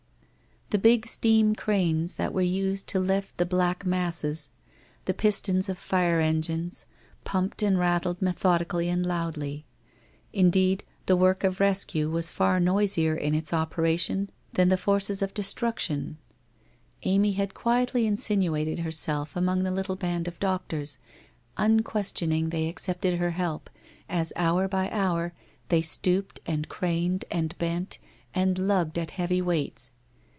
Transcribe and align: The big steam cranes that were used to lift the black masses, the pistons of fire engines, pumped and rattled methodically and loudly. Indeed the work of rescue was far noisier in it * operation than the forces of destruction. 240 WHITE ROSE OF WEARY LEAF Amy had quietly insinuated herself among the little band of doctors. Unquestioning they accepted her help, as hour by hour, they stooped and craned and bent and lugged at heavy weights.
The 0.71 0.79
big 0.79 1.05
steam 1.05 1.53
cranes 1.53 2.15
that 2.15 2.33
were 2.33 2.39
used 2.41 2.87
to 2.87 2.99
lift 3.01 3.35
the 3.35 3.45
black 3.45 3.85
masses, 3.85 4.51
the 5.03 5.13
pistons 5.13 5.67
of 5.67 5.77
fire 5.77 6.21
engines, 6.21 6.85
pumped 7.25 7.61
and 7.61 7.77
rattled 7.77 8.21
methodically 8.21 8.87
and 8.87 9.05
loudly. 9.05 9.65
Indeed 10.31 10.85
the 11.07 11.17
work 11.17 11.43
of 11.43 11.59
rescue 11.59 12.09
was 12.09 12.31
far 12.31 12.61
noisier 12.61 13.15
in 13.17 13.33
it 13.35 13.53
* 13.53 13.53
operation 13.53 14.29
than 14.53 14.69
the 14.69 14.77
forces 14.77 15.21
of 15.21 15.33
destruction. 15.33 16.19
240 17.03 17.03
WHITE 17.03 17.03
ROSE 17.03 17.03
OF 17.03 17.05
WEARY 17.05 17.13
LEAF 17.13 17.19
Amy 17.19 17.31
had 17.83 17.85
quietly 17.85 18.07
insinuated 18.07 18.79
herself 18.85 19.35
among 19.35 19.63
the 19.63 19.71
little 19.71 19.97
band 19.97 20.29
of 20.29 20.39
doctors. 20.39 20.99
Unquestioning 21.57 22.47
they 22.49 22.69
accepted 22.69 23.19
her 23.19 23.31
help, 23.31 23.69
as 24.07 24.31
hour 24.37 24.69
by 24.69 24.89
hour, 24.91 25.33
they 25.67 25.81
stooped 25.81 26.39
and 26.45 26.69
craned 26.69 27.25
and 27.29 27.57
bent 27.57 27.97
and 28.33 28.57
lugged 28.57 28.97
at 28.97 29.11
heavy 29.11 29.41
weights. 29.41 29.91